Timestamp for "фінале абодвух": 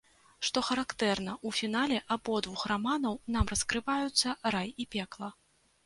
1.59-2.65